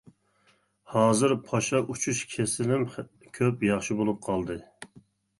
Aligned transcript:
ھازىر 0.91 1.33
پاشا 1.49 1.81
ئۇچۇش 1.93 2.21
كېسىلىم 2.31 2.85
كۆپ 3.39 3.61
ياخشى 3.69 3.99
بولۇپ 3.99 4.19
قالدى. 4.29 4.57